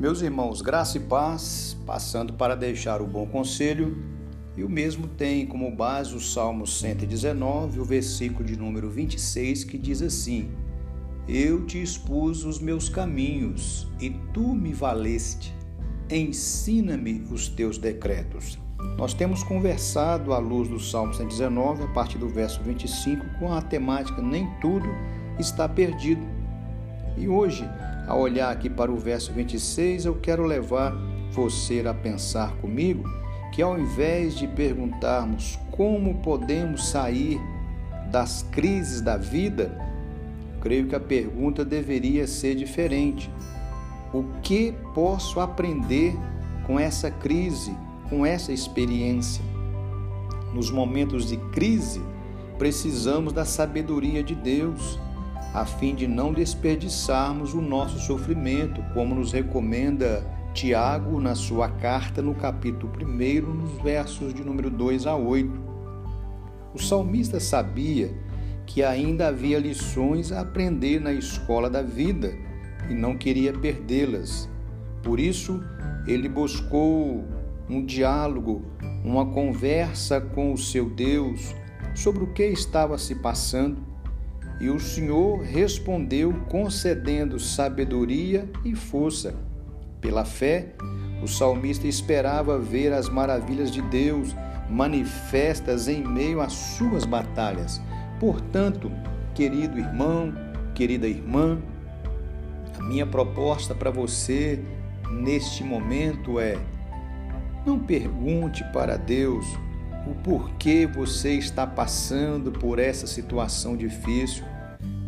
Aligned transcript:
Meus 0.00 0.22
irmãos, 0.22 0.62
graça 0.62 0.96
e 0.96 1.00
paz, 1.00 1.76
passando 1.86 2.32
para 2.32 2.56
deixar 2.56 3.02
o 3.02 3.06
bom 3.06 3.26
conselho, 3.26 4.02
e 4.56 4.64
o 4.64 4.68
mesmo 4.68 5.06
tem 5.06 5.46
como 5.46 5.70
base 5.70 6.14
o 6.14 6.20
Salmo 6.20 6.66
119, 6.66 7.78
o 7.78 7.84
versículo 7.84 8.44
de 8.44 8.56
número 8.56 8.88
26, 8.88 9.64
que 9.64 9.76
diz 9.76 10.00
assim: 10.00 10.50
Eu 11.28 11.66
te 11.66 11.82
expus 11.82 12.44
os 12.44 12.58
meus 12.58 12.88
caminhos 12.88 13.86
e 14.00 14.08
tu 14.32 14.54
me 14.54 14.72
valeste. 14.72 15.54
Ensina-me 16.10 17.22
os 17.30 17.48
teus 17.48 17.76
decretos. 17.76 18.58
Nós 18.96 19.12
temos 19.12 19.42
conversado 19.42 20.32
à 20.32 20.38
luz 20.38 20.66
do 20.68 20.80
Salmo 20.80 21.12
119, 21.12 21.84
a 21.84 21.88
partir 21.88 22.16
do 22.16 22.28
verso 22.28 22.62
25, 22.62 23.38
com 23.38 23.52
a 23.52 23.60
temática 23.60 24.22
Nem 24.22 24.48
tudo 24.60 24.88
está 25.38 25.68
perdido. 25.68 26.39
E 27.20 27.28
hoje, 27.28 27.68
ao 28.08 28.18
olhar 28.18 28.50
aqui 28.50 28.70
para 28.70 28.90
o 28.90 28.96
verso 28.96 29.30
26, 29.30 30.06
eu 30.06 30.14
quero 30.14 30.42
levar 30.46 30.96
você 31.30 31.86
a 31.86 31.92
pensar 31.92 32.56
comigo 32.62 33.04
que 33.52 33.60
ao 33.60 33.78
invés 33.78 34.34
de 34.34 34.46
perguntarmos 34.46 35.58
como 35.70 36.14
podemos 36.22 36.88
sair 36.88 37.38
das 38.10 38.42
crises 38.50 39.02
da 39.02 39.18
vida, 39.18 39.70
creio 40.62 40.86
que 40.86 40.94
a 40.94 41.00
pergunta 41.00 41.62
deveria 41.62 42.26
ser 42.26 42.54
diferente. 42.54 43.30
O 44.14 44.24
que 44.40 44.74
posso 44.94 45.40
aprender 45.40 46.16
com 46.66 46.80
essa 46.80 47.10
crise, 47.10 47.76
com 48.08 48.24
essa 48.24 48.50
experiência? 48.50 49.44
Nos 50.54 50.70
momentos 50.70 51.28
de 51.28 51.36
crise, 51.36 52.00
precisamos 52.56 53.30
da 53.30 53.44
sabedoria 53.44 54.22
de 54.22 54.34
Deus 54.34 54.98
a 55.52 55.64
fim 55.64 55.94
de 55.94 56.06
não 56.06 56.32
desperdiçarmos 56.32 57.54
o 57.54 57.60
nosso 57.60 57.98
sofrimento, 57.98 58.82
como 58.94 59.14
nos 59.14 59.32
recomenda 59.32 60.24
Tiago 60.54 61.20
na 61.20 61.34
sua 61.34 61.68
carta, 61.68 62.22
no 62.22 62.34
capítulo 62.34 62.92
1, 63.02 63.40
nos 63.54 63.82
versos 63.82 64.32
de 64.32 64.44
número 64.44 64.70
2 64.70 65.06
a 65.06 65.16
8. 65.16 65.50
O 66.72 66.78
salmista 66.78 67.40
sabia 67.40 68.14
que 68.64 68.82
ainda 68.82 69.28
havia 69.28 69.58
lições 69.58 70.30
a 70.30 70.40
aprender 70.40 71.00
na 71.00 71.12
escola 71.12 71.68
da 71.68 71.82
vida 71.82 72.32
e 72.88 72.94
não 72.94 73.16
queria 73.16 73.52
perdê-las. 73.52 74.48
Por 75.02 75.18
isso, 75.18 75.60
ele 76.06 76.28
buscou 76.28 77.24
um 77.68 77.84
diálogo, 77.84 78.64
uma 79.04 79.26
conversa 79.26 80.20
com 80.20 80.52
o 80.52 80.58
seu 80.58 80.88
Deus 80.90 81.54
sobre 81.94 82.22
o 82.22 82.32
que 82.32 82.44
estava 82.44 82.96
se 82.98 83.16
passando 83.16 83.90
e 84.60 84.68
o 84.68 84.78
Senhor 84.78 85.40
respondeu, 85.40 86.34
concedendo 86.48 87.40
sabedoria 87.40 88.48
e 88.64 88.74
força. 88.74 89.34
Pela 90.00 90.24
fé, 90.24 90.74
o 91.22 91.26
salmista 91.26 91.86
esperava 91.86 92.58
ver 92.58 92.92
as 92.92 93.08
maravilhas 93.08 93.70
de 93.70 93.80
Deus 93.82 94.36
manifestas 94.68 95.88
em 95.88 96.06
meio 96.06 96.40
às 96.40 96.52
suas 96.52 97.04
batalhas. 97.04 97.80
Portanto, 98.18 98.92
querido 99.34 99.78
irmão, 99.78 100.32
querida 100.74 101.08
irmã, 101.08 101.58
a 102.78 102.82
minha 102.82 103.06
proposta 103.06 103.74
para 103.74 103.90
você 103.90 104.62
neste 105.10 105.64
momento 105.64 106.38
é: 106.38 106.58
não 107.66 107.78
pergunte 107.78 108.62
para 108.72 108.96
Deus 108.96 109.46
o 110.06 110.14
porquê 110.14 110.86
você 110.86 111.34
está 111.34 111.66
passando 111.66 112.50
por 112.50 112.78
essa 112.78 113.06
situação 113.06 113.76
difícil. 113.76 114.44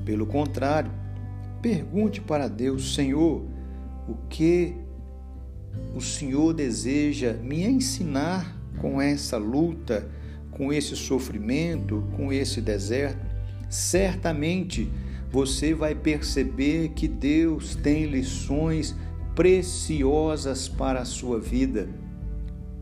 Pelo 0.04 0.26
contrário, 0.26 0.90
pergunte 1.60 2.20
para 2.20 2.48
Deus, 2.48 2.94
Senhor, 2.94 3.44
o 4.08 4.14
que 4.28 4.74
o 5.94 6.00
Senhor 6.00 6.52
deseja 6.52 7.32
me 7.34 7.64
ensinar 7.64 8.56
com 8.78 9.00
essa 9.00 9.38
luta, 9.38 10.08
com 10.50 10.72
esse 10.72 10.96
sofrimento, 10.96 12.04
com 12.16 12.32
esse 12.32 12.60
deserto? 12.60 13.24
Certamente 13.70 14.90
você 15.30 15.72
vai 15.72 15.94
perceber 15.94 16.90
que 16.90 17.08
Deus 17.08 17.74
tem 17.74 18.04
lições 18.04 18.94
preciosas 19.34 20.68
para 20.68 21.00
a 21.00 21.06
sua 21.06 21.40
vida. 21.40 21.88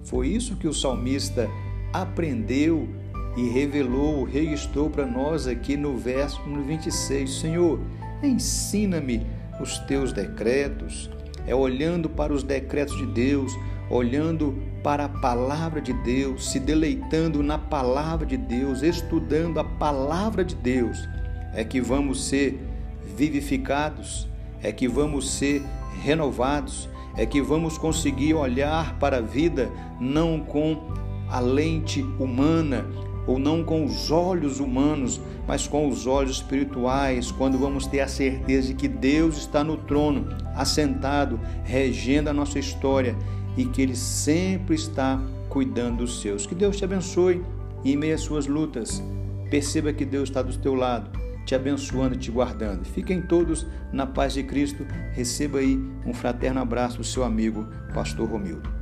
Foi 0.03 0.27
isso 0.27 0.57
que 0.57 0.67
o 0.67 0.75
salmista 0.75 1.49
aprendeu 1.93 2.89
e 3.37 3.49
revelou, 3.49 4.25
registrou 4.25 4.91
para 4.91 5.07
nós 5.07 5.47
aqui 5.47 5.77
no 5.77 5.97
verso 5.97 6.41
26. 6.43 7.41
Senhor, 7.41 7.81
ensina-me 8.23 9.27
os 9.61 9.79
teus 9.81 10.13
decretos. 10.13 11.11
É 11.47 11.55
olhando 11.55 12.09
para 12.09 12.33
os 12.33 12.43
decretos 12.43 12.97
de 12.97 13.07
Deus, 13.07 13.53
olhando 13.89 14.57
para 14.83 15.07
a 15.07 15.09
palavra 15.09 15.81
de 15.81 15.93
Deus, 15.93 16.51
se 16.51 16.61
deleitando 16.61 17.43
na 17.43 17.59
palavra 17.59 18.27
de 18.27 18.37
Deus, 18.37 18.83
estudando 18.83 19.59
a 19.59 19.65
palavra 19.65 20.45
de 20.45 20.55
Deus, 20.55 21.09
é 21.53 21.65
que 21.65 21.81
vamos 21.81 22.29
ser 22.29 22.59
vivificados, 23.17 24.29
é 24.63 24.71
que 24.71 24.87
vamos 24.87 25.31
ser 25.31 25.63
renovados, 26.03 26.89
é 27.17 27.27
que 27.27 27.43
vamos 27.43 27.77
conseguir 27.77 28.35
olhar 28.35 28.99
para 28.99 29.19
a 29.19 29.21
vida 29.21 29.69
não 30.01 30.41
com 30.41 30.95
a 31.31 31.41
lente 31.41 32.03
humana, 32.19 32.85
ou 33.27 33.39
não 33.39 33.63
com 33.63 33.85
os 33.85 34.11
olhos 34.11 34.61
humanos, 34.61 35.21
mas 35.47 35.67
com 35.67 35.89
os 35.89 36.07
olhos 36.07 36.37
espirituais, 36.37 37.31
quando 37.31 37.59
vamos 37.59 37.87
ter 37.87 38.01
a 38.01 38.09
certeza 38.09 38.69
de 38.69 38.75
que 38.75 38.89
Deus 38.89 39.37
está 39.37 39.63
no 39.63 39.77
trono, 39.77 40.27
assentado, 40.55 41.39
regendo 41.65 42.31
a 42.31 42.33
nossa 42.33 42.59
história 42.59 43.17
e 43.57 43.65
que 43.65 43.83
Ele 43.83 43.97
sempre 43.97 44.75
está 44.75 45.21
cuidando 45.49 45.99
dos 45.99 46.21
seus. 46.21 46.47
Que 46.47 46.55
Deus 46.55 46.77
te 46.77 46.85
abençoe 46.85 47.43
e 47.85 47.93
em 47.93 47.97
meio 47.97 48.15
às 48.15 48.21
suas 48.21 48.47
lutas, 48.47 49.03
perceba 49.51 49.93
que 49.93 50.05
Deus 50.05 50.29
está 50.29 50.43
do 50.43 50.57
teu 50.57 50.75
lado, 50.75 51.11
te 51.45 51.55
abençoando 51.55 52.15
e 52.15 52.19
te 52.19 52.31
guardando. 52.31 52.85
Fiquem 52.85 53.21
todos 53.21 53.67
na 53.93 54.07
paz 54.07 54.35
de 54.35 54.43
Cristo. 54.43 54.87
Receba 55.13 55.59
aí 55.59 55.77
um 56.07 56.15
fraterno 56.15 56.61
abraço 56.61 56.99
do 56.99 57.05
seu 57.05 57.25
amigo, 57.25 57.67
Pastor 57.93 58.29
Romildo. 58.29 58.80